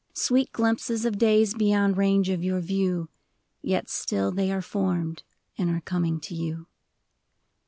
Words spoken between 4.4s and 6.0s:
are formed, and are